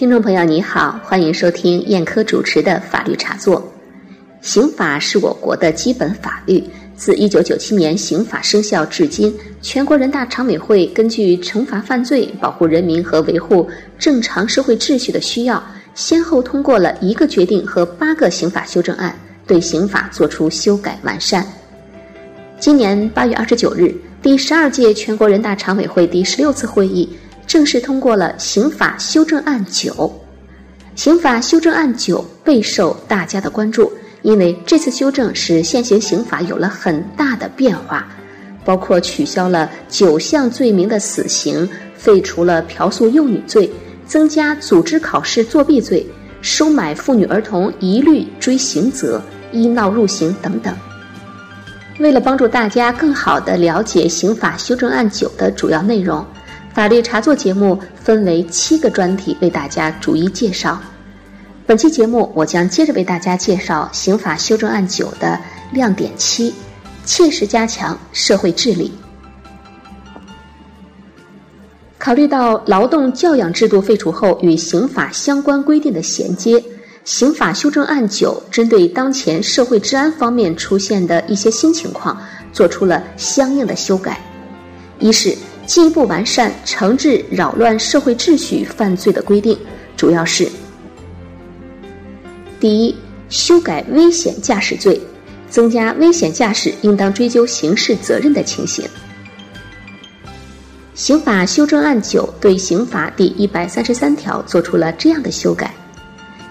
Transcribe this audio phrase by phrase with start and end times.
[0.00, 3.62] 听众朋友，你好，欢迎收听燕科主持的法律茶座。
[4.40, 6.64] 刑法是我国的基本法律，
[6.96, 13.68] 自一九九七年刑法生效至今，全国人大常委会根据惩罚犯罪、保护人民和维护
[13.98, 15.62] 正常社会秩序的需要，
[15.94, 19.14] 先后通过了一个决定和八个刑法修正案，
[19.46, 21.46] 对刑法作出修改完善。
[22.58, 27.06] 今年八月二十九日，第十二届全国人大常委会第十六次会议。
[27.50, 30.08] 正式通过了刑法修正案九，
[30.94, 33.92] 刑法修正案九备受大家的关注，
[34.22, 38.06] 因为这次修正使现行刑法有了很大的变化，
[38.64, 43.68] 包括取消了九项罪名的死刑，废除了嫖宿幼女罪，
[44.06, 46.06] 增加组织考试作弊罪，
[46.42, 49.20] 收买妇女儿童一律追刑责，
[49.50, 50.72] 医闹入刑等等。
[51.98, 56.24] 为了帮助大家更好地了解刑法修正案九的主要内容。
[56.72, 60.80] 法律茶座节目分为七个专题，为大家逐一介绍。
[61.66, 65.38] 本期节目，我将接着为大家介绍刑法修正案九的
[65.72, 66.54] 亮点七：
[67.04, 68.92] 切实加强社会治理。
[71.98, 76.62] 考虑到劳动教养制度废除后与刑法相关规定的衔接，
[77.04, 82.16] 刑法修正案九针对当前社会治安方面出现的一些新情况，
[82.52, 84.20] 做出了相应的修改。
[85.00, 85.36] 一是。
[85.70, 89.56] 进一步完善惩治扰乱社会秩序犯罪的规定，
[89.96, 90.50] 主要是：
[92.58, 92.96] 第一，
[93.28, 95.00] 修改危险驾驶罪，
[95.48, 98.84] 增加危险驾驶应当追究刑事责任的情形。
[100.92, 105.72] 刑法修正案九对刑法第一百三十三条作出了这样的修改：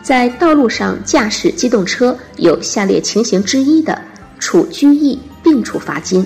[0.00, 4.00] 在道路上驾驶机动车有下列情形之一的，
[4.38, 6.24] 处拘役并处罚金，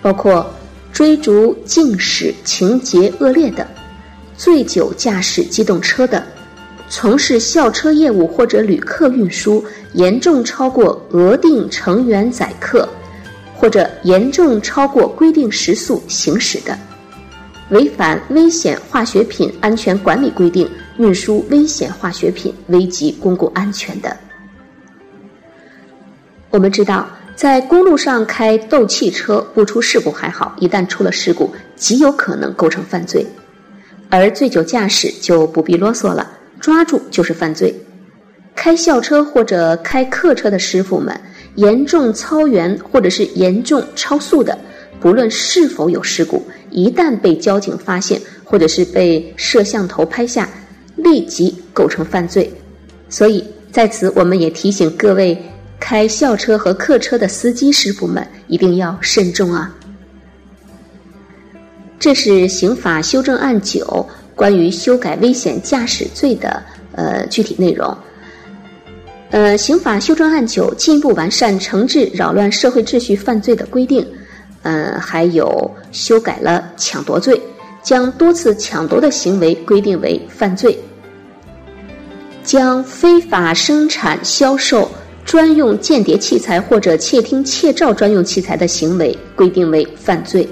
[0.00, 0.50] 包括。
[0.94, 3.66] 追逐竞驶情节恶劣的，
[4.36, 6.24] 醉酒驾驶机动车的，
[6.88, 9.62] 从事校车业务或者旅客运输
[9.94, 12.88] 严重超过额定成员载客，
[13.56, 16.78] 或者严重超过规定时速行驶的，
[17.70, 24.16] 违反危险化学品安全管理规定运输危险化学品危及公共安全的。
[26.50, 27.04] 我们知道。
[27.34, 33.26] 在公路上开斗气车不出事故还好，一旦出了事故，极有可能构成犯罪。
[34.08, 36.30] 而醉酒驾驶就不必啰嗦了，
[36.60, 37.74] 抓住就是犯罪。
[38.54, 41.20] 开校车或者开客车的师傅们，
[41.56, 44.56] 严重超员或者是严重超速的，
[45.00, 46.40] 不论是否有事故，
[46.70, 50.48] 一旦被交警发现或者是被摄像头拍下，
[50.94, 52.48] 立即构成犯罪。
[53.08, 55.36] 所以在此，我们也提醒各位。
[55.78, 59.74] 开校车和客车的司机师傅们一定要慎重啊！
[61.98, 67.96] 这是刑法修正案九关于修改危险驾驶罪的呃具体内容。
[69.30, 74.06] 呃，刑法修正案九进一步完善惩治扰乱社会秩序犯罪的规定，
[74.62, 77.40] 呃，还有修改了抢夺罪，
[77.82, 80.78] 将多次抢夺的行为规定为犯罪，
[82.44, 84.90] 将非法生产销售。
[85.24, 90.48] 专用间谍器材或者窃听窃照专用器材的行为规定为犯罪，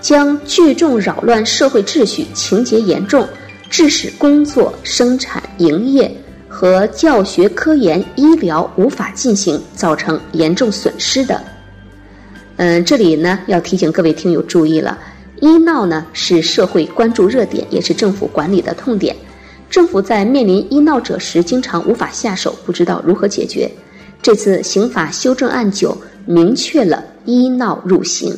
[0.00, 3.28] 将聚众扰乱社会秩序、情节严重，
[3.70, 6.10] 致使工作、生产、营业
[6.48, 11.40] 和教学、科研、医疗无法进行，造成严重损失的。
[12.56, 14.98] 嗯，这里呢要提醒各位听友注意了，
[15.40, 19.14] 医闹呢是社会关注热点，也是政府管理的痛点。
[19.72, 23.66] 政府在面临医闹者时，经常无法下手，不知道如何解决。
[24.20, 25.96] 这次刑法修正案九
[26.26, 28.36] 明确了医闹入刑。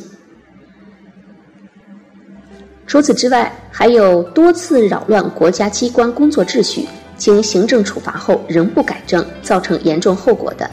[2.87, 6.87] 除此之外，还有多次扰乱国家机关工作秩序，
[7.17, 10.65] 经行政处罚后仍不改正，造成严重后果的；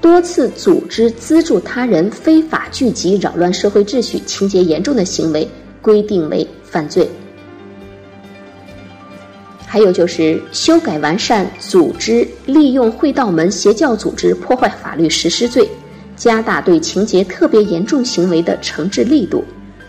[0.00, 5.48] 多次组织资助他人非法聚集，扰乱社会秩序，情节严重的行为，
[5.80, 7.08] 规定为犯罪。
[9.76, 15.68] 还有就是修改完善组织利用会道门邪教组织破坏法律实施罪，
[16.16, 19.44] 加大对情节特别严重行为的惩治力度，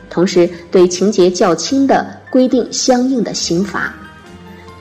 [0.09, 3.95] 同时对情节较轻的规定相应的刑罚，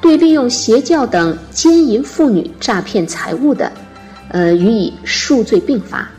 [0.00, 3.70] 对利用邪教等奸淫妇女诈骗财物的，
[4.30, 6.10] 呃予以数罪并罚，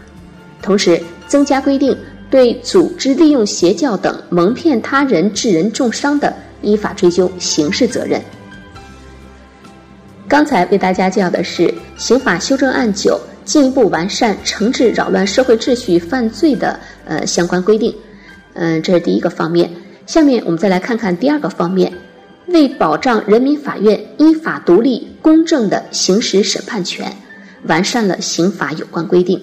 [0.62, 0.98] 同时
[1.28, 1.94] 增加规定
[2.32, 8.22] 对组织利用邪教等蒙骗他人致人重伤的，依法追究刑事责任。
[10.28, 17.96] 刚才为大家介绍的是刑法修正案九进一步完善惩治扰乱社会秩序犯罪的呃相关规定，
[18.54, 19.72] 嗯，这是第一个方面。
[20.06, 21.94] 下面我们再来看看第二个方面，
[22.48, 27.10] 为保障人民法院依法独立、公正的行使审判权，
[27.64, 29.42] 完善了刑法有关规定，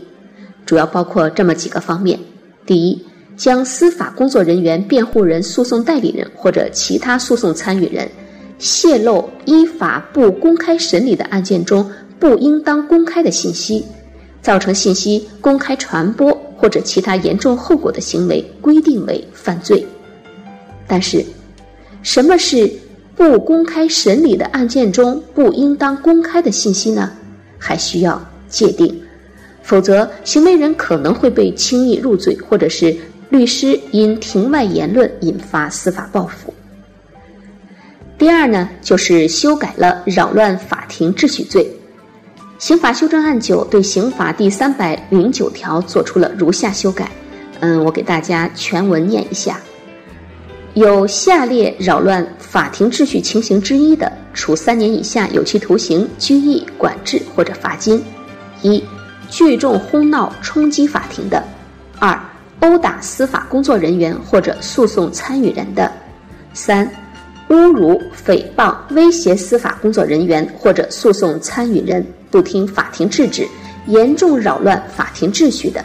[0.66, 2.19] 主要包括这么几个方面：
[2.66, 3.06] 第一，
[3.38, 8.06] 将司法工作人员、辩护人、诉讼代理人或者其他诉讼参与人
[8.64, 11.87] 泄露依法不公开审理的案件中
[12.19, 13.84] 不应当公开的信息，
[14.40, 19.87] 造成信息公开传播或者其他严重后果的行为，规定为犯罪。
[20.87, 21.22] 但是，
[22.02, 22.72] 什么是
[23.14, 27.12] 不公开审理的案件中不应当公开的信息呢？
[27.58, 28.19] 还需要
[28.49, 28.99] 界定，
[29.62, 32.96] 否则行为人可能会被轻易入罪，或者是
[33.28, 36.50] 律师因庭外言论引发司法报复。
[38.25, 41.71] 第二呢，就是修改了扰乱法庭秩序罪。
[42.59, 47.06] 刑法修正案九对刑法第三百零九条作出了如下修改。
[47.61, 49.61] 嗯，我给大家全文念一下。
[50.73, 58.03] 有下列扰乱法庭秩序情形之一的，处三年以下有期徒刑、拘役、管制或者罚金：
[58.62, 58.82] 一、
[59.29, 61.43] 聚众轰闹冲击法庭的；
[61.99, 62.19] 二、
[62.61, 65.93] 殴打司法工作人员或者诉讼参与人的；
[66.55, 66.91] 三、
[67.49, 73.46] 侮辱、诽谤、威胁司法工作人员或者诉讼参与人，不听法庭制止，
[73.87, 75.81] 严重扰乱法庭秩序的；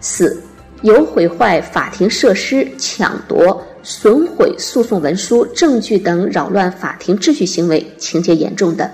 [0.00, 0.40] 四、
[0.82, 3.62] 有毁坏法庭设施、抢夺。
[3.84, 8.88] 损毁诉讼文书、证据等扰乱法庭秩序行为，情节严重的。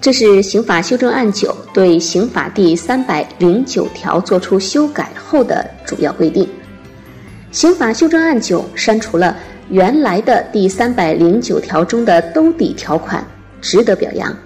[0.00, 6.48] 这是刑法修正案九对刑法第三百零九条作出修改后的主要规定。
[7.50, 9.36] 刑法修正案九删除了
[9.68, 13.24] 原来的第三百零九条中的兜底条款，
[13.60, 14.36] 值得表扬。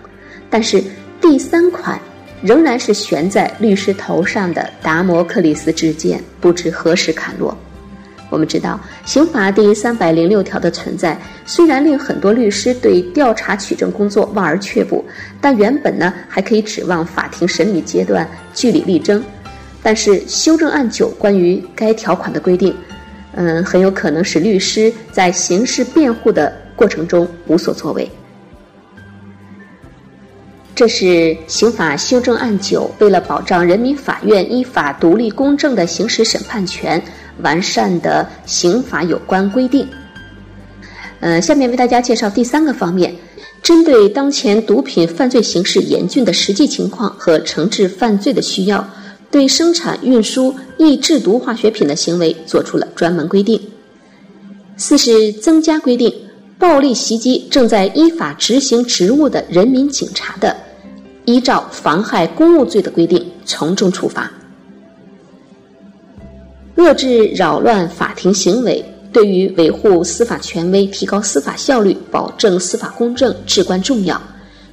[0.49, 0.83] 但是
[1.21, 2.01] 第三款。
[2.43, 7.57] 仍然是悬在律师头上的达摩克里斯之剑，不知何时砍落。
[8.29, 15.03] 我们知道，刑法第三百零六条的存在，虽然令很多律师对调查取证工作望而却步，
[15.41, 19.25] 但原本呢还可以指望法庭审理阶段据理力争。
[19.83, 22.77] 但是修正案九关于该条款的规定，
[23.37, 28.11] 嗯，很有可能使律师在刑事辩护的过程中无所作为。
[30.75, 37.01] 这是刑法修正案九为了保障人民法院依法独立公正的行使审判权，
[37.43, 39.89] 完善的刑法有关规定。
[41.21, 43.15] 呃，下面为大家介绍第三个方面，
[43.63, 48.85] 针对当前毒品犯罪形势严峻的实际情况和惩治犯罪的需要，
[49.35, 53.61] 对生产运输易制毒化学品的行为作出了专门规定。
[54.77, 56.15] 四是增加规定，
[56.57, 60.57] 暴力袭击正在依法执行职务的人民警察的。
[61.25, 64.33] 依照妨害公务罪的规定，从重处罚。
[66.77, 74.23] 遏制扰乱法庭行为，对于维护司法权威、提高司法效率、保证司法公正至关重要。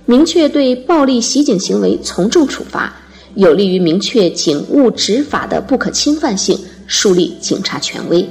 [0.05, 2.93] 明确对暴力袭警行为从重处罚，
[3.35, 8.27] 有利于明确警务执法的不可侵犯性，树立警察权威。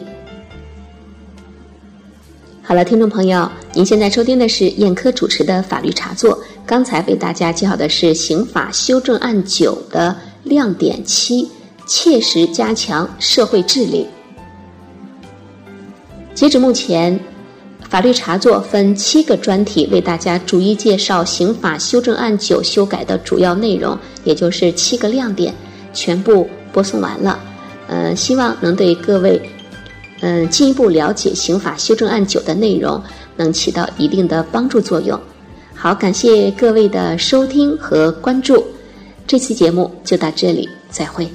[2.63, 6.39] 好了，听众朋友，您现在收听的是燕科主持的法律茶座。
[6.65, 11.49] 刚才为大家介绍的是刑法修正案九的亮点七：
[11.85, 14.07] 切实加强社会治理。
[16.33, 17.19] 截止目前，
[17.91, 25.53] 法律茶座分七个专题为大家逐一介绍刑法修正案九修改的主要内容，也就是七个亮点，
[25.93, 27.37] 全部播送完了。
[27.89, 29.43] 嗯，希望能对各位。
[30.21, 33.03] 嗯，进一步了解刑法修正案九的内容，
[33.37, 35.19] 能起到一定的帮助作用。
[35.75, 38.65] 好，感谢各位的收听和关注，
[39.27, 41.29] 这期节目就到这里，再会。